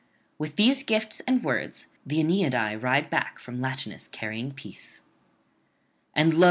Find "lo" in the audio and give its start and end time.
6.33-6.39